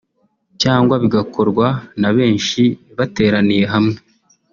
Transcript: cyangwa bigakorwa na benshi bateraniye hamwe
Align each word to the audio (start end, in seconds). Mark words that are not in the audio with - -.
cyangwa 0.61 0.93
bigakorwa 1.03 1.67
na 2.01 2.09
benshi 2.17 2.61
bateraniye 2.97 3.63
hamwe 3.73 3.97